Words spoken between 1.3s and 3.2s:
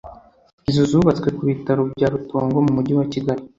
ku bitaro bya Rutongo mu Mujyi wa